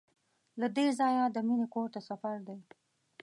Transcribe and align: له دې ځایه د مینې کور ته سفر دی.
له 0.59 0.67
دې 0.75 0.87
ځایه 0.99 1.25
د 1.31 1.37
مینې 1.47 1.67
کور 1.73 1.87
ته 1.93 1.99
سفر 2.09 2.35
دی. 2.47 2.59